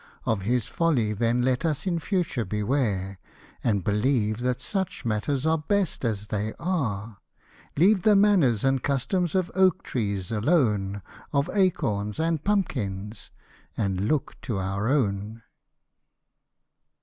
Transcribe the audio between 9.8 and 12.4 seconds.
trees alone, Of acorns,